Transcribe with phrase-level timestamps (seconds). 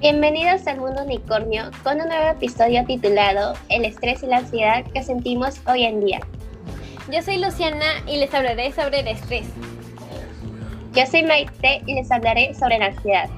[0.00, 5.02] Bienvenidos al Mundo Unicornio con un nuevo episodio titulado El estrés y la ansiedad que
[5.02, 6.20] sentimos hoy en día.
[7.10, 9.48] Yo soy Luciana y les hablaré sobre el estrés.
[10.94, 13.28] Yo soy Maite y les hablaré sobre la ansiedad.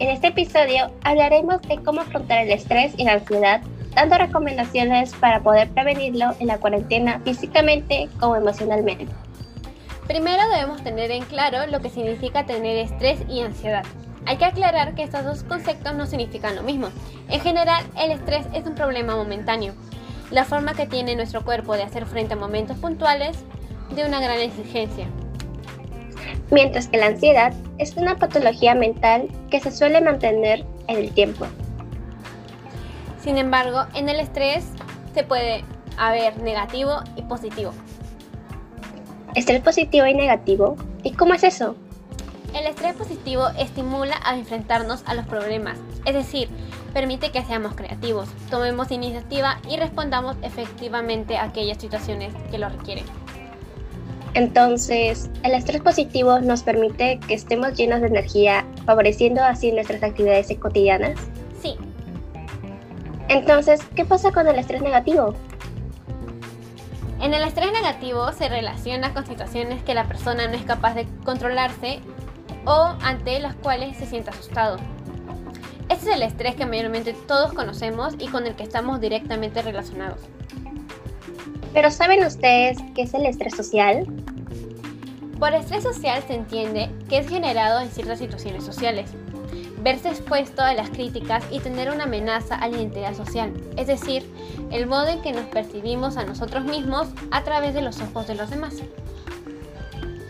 [0.00, 3.60] En este episodio hablaremos de cómo afrontar el estrés y la ansiedad,
[3.94, 9.06] dando recomendaciones para poder prevenirlo en la cuarentena físicamente como emocionalmente.
[10.08, 13.84] Primero debemos tener en claro lo que significa tener estrés y ansiedad.
[14.28, 16.88] Hay que aclarar que estos dos conceptos no significan lo mismo.
[17.30, 19.72] En general, el estrés es un problema momentáneo,
[20.30, 23.38] la forma que tiene nuestro cuerpo de hacer frente a momentos puntuales
[23.96, 25.06] de una gran exigencia.
[26.50, 31.46] Mientras que la ansiedad es una patología mental que se suele mantener en el tiempo.
[33.22, 34.66] Sin embargo, en el estrés
[35.14, 35.64] se puede
[35.96, 37.72] haber negativo y positivo.
[39.34, 40.76] ¿Estrés positivo y negativo?
[41.02, 41.76] ¿Y cómo es eso?
[42.58, 46.48] El estrés positivo estimula a enfrentarnos a los problemas, es decir,
[46.92, 53.04] permite que seamos creativos, tomemos iniciativa y respondamos efectivamente a aquellas situaciones que lo requieren.
[54.34, 60.52] Entonces, el estrés positivo nos permite que estemos llenos de energía, favoreciendo así nuestras actividades
[60.58, 61.16] cotidianas.
[61.62, 61.76] Sí.
[63.28, 65.32] Entonces, ¿qué pasa con el estrés negativo?
[67.20, 71.06] En el estrés negativo se relaciona con situaciones que la persona no es capaz de
[71.24, 72.00] controlarse
[72.68, 74.76] o ante las cuales se siente asustado.
[75.88, 80.20] Este es el estrés que mayormente todos conocemos y con el que estamos directamente relacionados.
[81.72, 84.06] Pero ¿saben ustedes qué es el estrés social?
[85.38, 89.10] Por estrés social se entiende que es generado en ciertas situaciones sociales.
[89.82, 94.28] Verse expuesto a las críticas y tener una amenaza a la identidad social, es decir,
[94.70, 98.34] el modo en que nos percibimos a nosotros mismos a través de los ojos de
[98.34, 98.74] los demás.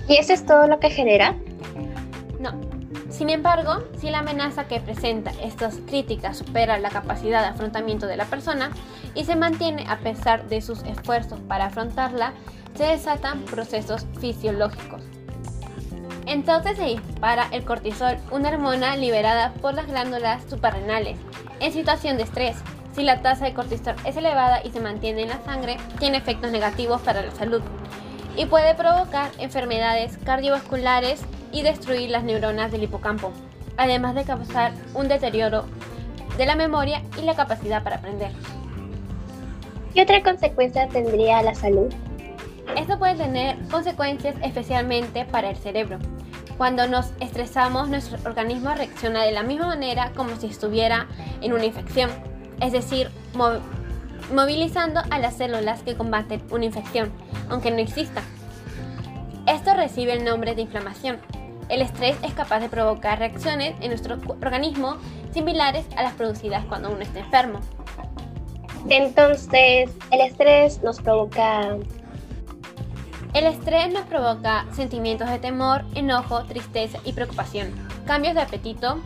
[0.06, 1.34] ¿Y eso es todo lo que genera?
[2.38, 2.52] No.
[3.10, 8.16] Sin embargo, si la amenaza que presenta estas críticas supera la capacidad de afrontamiento de
[8.16, 8.70] la persona
[9.14, 12.32] y se mantiene a pesar de sus esfuerzos para afrontarla,
[12.74, 15.02] se desatan procesos fisiológicos.
[16.26, 21.18] Entonces se dispara el cortisol, una hormona liberada por las glándulas suprarrenales.
[21.58, 22.56] En situación de estrés,
[22.94, 26.52] si la tasa de cortisol es elevada y se mantiene en la sangre, tiene efectos
[26.52, 27.62] negativos para la salud
[28.38, 33.32] y puede provocar enfermedades cardiovasculares y destruir las neuronas del hipocampo,
[33.76, 35.64] además de causar un deterioro
[36.36, 38.30] de la memoria y la capacidad para aprender.
[39.92, 41.92] ¿Qué otra consecuencia tendría la salud?
[42.76, 45.98] Esto puede tener consecuencias especialmente para el cerebro.
[46.56, 51.08] Cuando nos estresamos, nuestro organismo reacciona de la misma manera como si estuviera
[51.40, 52.10] en una infección,
[52.60, 53.10] es decir,
[54.32, 57.12] movilizando a las células que combaten una infección,
[57.48, 58.22] aunque no exista.
[59.46, 61.18] Esto recibe el nombre de inflamación.
[61.68, 64.96] El estrés es capaz de provocar reacciones en nuestro organismo
[65.32, 67.60] similares a las producidas cuando uno está enfermo.
[68.88, 71.76] Entonces, el estrés nos provoca...
[73.34, 77.72] El estrés nos provoca sentimientos de temor, enojo, tristeza y preocupación,
[78.06, 78.98] cambios de apetito,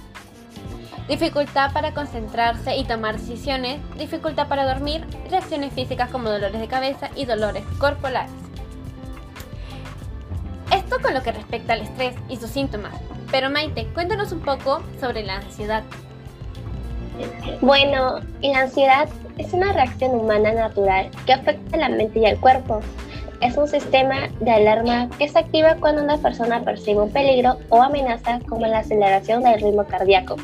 [1.09, 7.11] dificultad para concentrarse y tomar decisiones, dificultad para dormir, reacciones físicas como dolores de cabeza
[7.15, 8.33] y dolores corporales.
[10.73, 12.95] Esto con lo que respecta al estrés y sus síntomas.
[13.31, 15.83] Pero Maite, cuéntanos un poco sobre la ansiedad.
[17.61, 19.09] Bueno, la ansiedad
[19.39, 22.81] es una reacción humana natural que afecta a la mente y al cuerpo.
[23.43, 27.83] Es un sistema de alarma que se activa cuando una persona percibe un peligro o
[27.83, 30.37] amenaza como la aceleración del ritmo cardíaco,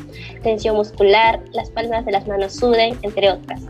[0.43, 3.61] tensión muscular, las palmas de las manos suden, entre otras.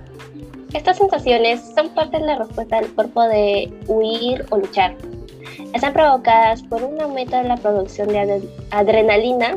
[0.73, 4.95] Estas sensaciones son parte de la respuesta del cuerpo de huir o luchar.
[5.75, 8.41] Están provocadas por un aumento de la producción de
[8.71, 9.55] adrenalina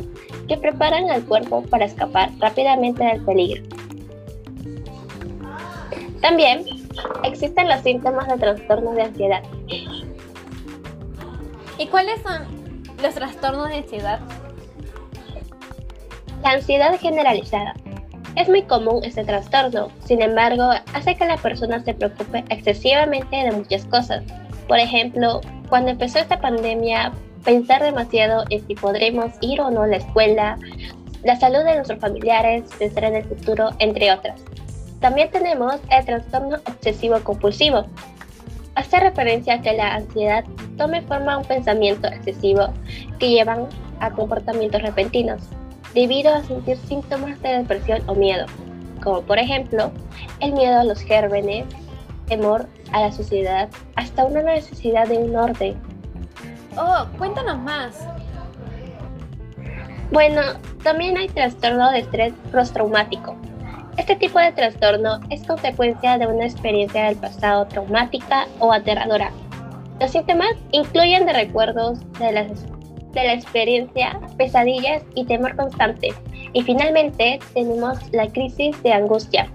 [0.48, 3.62] que preparan al cuerpo para escapar rápidamente del peligro.
[6.20, 6.66] También
[7.24, 9.42] existen los síntomas de trastornos de ansiedad.
[11.82, 12.46] ¿Y cuáles son
[13.02, 14.20] los trastornos de ansiedad?
[16.44, 17.74] La ansiedad generalizada.
[18.36, 23.50] Es muy común este trastorno, sin embargo, hace que la persona se preocupe excesivamente de
[23.50, 24.22] muchas cosas.
[24.68, 27.10] Por ejemplo, cuando empezó esta pandemia,
[27.44, 30.58] pensar demasiado en si podremos ir o no a la escuela,
[31.24, 34.40] la salud de nuestros familiares, pensar en el futuro, entre otras.
[35.00, 37.86] También tenemos el trastorno obsesivo compulsivo.
[38.82, 40.44] Hace referencia a que la ansiedad
[40.76, 42.70] tome forma un pensamiento excesivo
[43.20, 43.68] que llevan
[44.00, 45.40] a comportamientos repentinos,
[45.94, 48.44] debido a sentir síntomas de depresión o miedo,
[49.00, 49.92] como por ejemplo
[50.40, 51.64] el miedo a los gérmenes,
[52.26, 55.76] temor a la sociedad, hasta una necesidad de un orden.
[56.76, 58.04] Oh, cuéntanos más.
[60.10, 60.42] Bueno,
[60.82, 63.36] también hay trastorno de estrés postraumático.
[63.98, 69.30] Este tipo de trastorno es consecuencia de una experiencia del pasado traumática o aterradora.
[70.00, 72.32] Los síntomas incluyen de recuerdos de
[73.12, 76.14] de la experiencia, pesadillas y temor constante.
[76.54, 79.48] Y finalmente tenemos la crisis de angustia.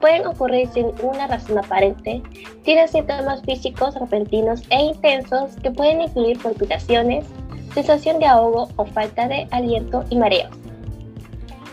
[0.00, 2.22] Pueden ocurrir sin una razón aparente,
[2.64, 7.26] tienen síntomas físicos repentinos e intensos que pueden incluir palpitaciones,
[7.74, 10.50] sensación de ahogo o falta de aliento y mareos.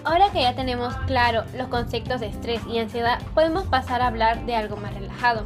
[0.07, 4.45] Ahora que ya tenemos claro los conceptos de estrés y ansiedad, podemos pasar a hablar
[4.45, 5.45] de algo más relajado.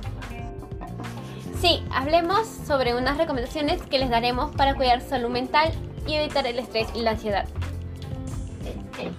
[1.60, 5.72] Sí, hablemos sobre unas recomendaciones que les daremos para cuidar salud mental
[6.06, 7.46] y evitar el estrés y la ansiedad.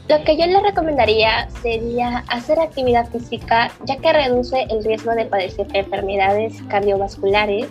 [0.09, 5.25] Lo que yo les recomendaría sería hacer actividad física ya que reduce el riesgo de
[5.25, 7.67] padecer enfermedades cardiovasculares,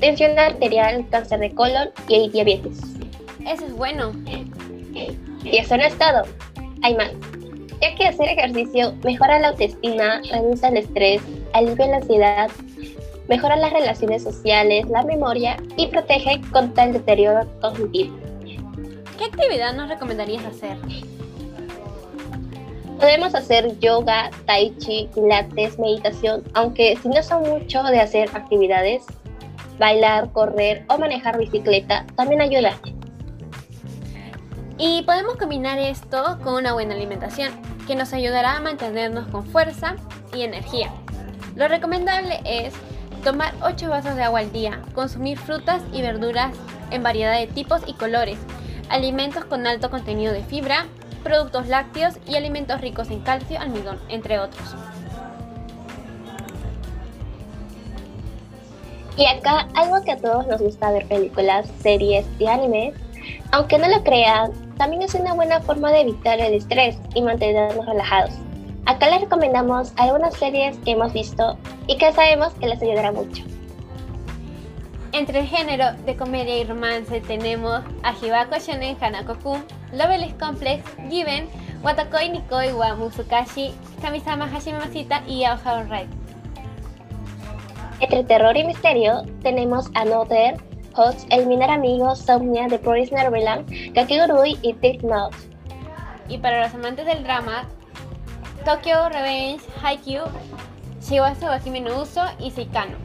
[0.00, 2.80] tensión arterial, cáncer de colon y diabetes.
[3.46, 4.10] Eso es bueno.
[5.44, 6.24] Y eso no es todo.
[6.84, 7.12] Hay más.
[7.80, 11.22] Ya que hacer ejercicio mejora la autoestima, reduce el estrés,
[11.54, 12.50] alivia la ansiedad,
[13.26, 18.14] mejora las relaciones sociales, la memoria y protege contra el deterioro cognitivo.
[19.16, 20.76] ¿Qué actividad nos recomendarías hacer?
[23.00, 29.04] Podemos hacer yoga, tai chi, pilates, meditación, aunque si no son mucho de hacer actividades,
[29.78, 32.78] bailar, correr o manejar bicicleta también ayuda.
[34.76, 37.52] Y podemos combinar esto con una buena alimentación,
[37.86, 39.94] que nos ayudará a mantenernos con fuerza
[40.34, 40.90] y energía.
[41.54, 42.74] Lo recomendable es
[43.22, 46.52] tomar 8 vasos de agua al día, consumir frutas y verduras
[46.90, 48.38] en variedad de tipos y colores,
[48.88, 50.86] alimentos con alto contenido de fibra,
[51.22, 54.74] productos lácteos y alimentos ricos en calcio, almidón, entre otros.
[59.16, 62.94] Y acá algo que a todos nos gusta ver películas, series y animes,
[63.52, 67.86] aunque no lo crean, también es una buena forma de evitar el estrés y mantenernos
[67.86, 68.32] relajados.
[68.86, 71.56] Acá les recomendamos algunas series que hemos visto
[71.86, 73.42] y que sabemos que les ayudará mucho.
[75.12, 81.48] Entre el género de comedia y romance tenemos a Hibako Shonen Hanako-kun, Loveless Complex, Given,
[81.82, 83.72] Watakoi Nikoi wa Musukashi,
[84.02, 86.08] Kamisama Hashimamashita y Aoharu Ride.
[88.00, 90.56] Entre terror y misterio tenemos Another,
[90.94, 95.36] Hots, El Minar Amigo, Somnia, The Promised Neverland, Kakegurui y Take Note.
[96.28, 97.68] Y para los amantes del drama,
[98.64, 100.24] Tokyo Revenge, Haikyuu,
[101.00, 102.96] Shiwasu Wakimi no Uso y Seikano.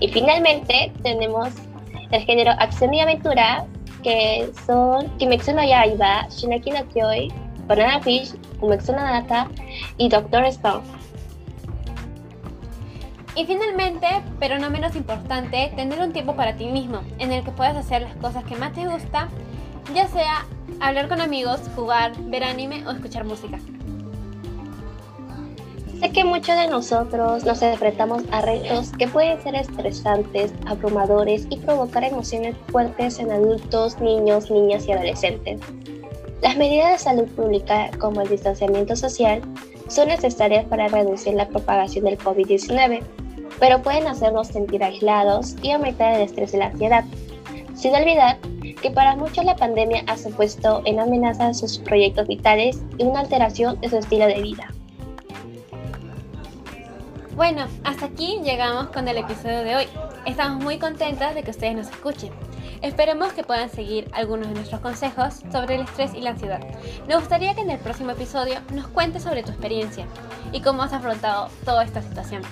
[0.00, 1.48] Y finalmente tenemos
[2.10, 3.66] el género acción y aventura,
[4.02, 7.32] que son Kimetsu no Yaiba, Shinaki no Kyoi,
[7.66, 9.48] Banana Fish, Umetsu no Nata
[9.98, 10.84] y Doctor Stone.
[13.36, 14.06] Y finalmente,
[14.38, 18.02] pero no menos importante, tener un tiempo para ti mismo, en el que puedas hacer
[18.02, 19.28] las cosas que más te gustan,
[19.92, 20.46] ya sea
[20.80, 23.58] hablar con amigos, jugar, ver anime o escuchar música.
[26.00, 31.56] Sé que muchos de nosotros nos enfrentamos a retos que pueden ser estresantes, abrumadores y
[31.56, 35.60] provocar emociones fuertes en adultos, niños, niñas y adolescentes.
[36.40, 39.40] Las medidas de salud pública, como el distanciamiento social,
[39.88, 43.02] son necesarias para reducir la propagación del COVID-19
[43.58, 47.04] pero pueden hacernos sentir aislados y aumentar el estrés y la ansiedad.
[47.74, 48.38] Sin olvidar
[48.80, 53.80] que para muchos la pandemia ha supuesto en amenaza sus proyectos vitales y una alteración
[53.80, 54.68] de su estilo de vida.
[57.36, 59.86] Bueno, hasta aquí llegamos con el episodio de hoy.
[60.24, 62.32] Estamos muy contentas de que ustedes nos escuchen.
[62.80, 66.60] Esperemos que puedan seguir algunos de nuestros consejos sobre el estrés y la ansiedad.
[67.08, 70.06] Nos gustaría que en el próximo episodio nos cuentes sobre tu experiencia
[70.52, 72.42] y cómo has afrontado toda esta situación.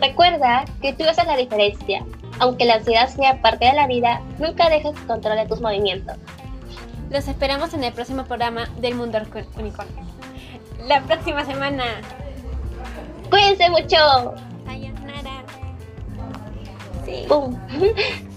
[0.00, 2.04] Recuerda que tú haces la diferencia.
[2.38, 6.16] Aunque la ansiedad sea parte de la vida, nunca dejes que controle tus movimientos.
[7.10, 9.18] Los esperamos en el próximo programa del Mundo
[9.56, 9.88] Unicorn.
[10.86, 11.84] La próxima semana.
[13.30, 14.34] Cuídense mucho.
[14.66, 15.44] Sayonara.
[17.04, 17.26] Sí.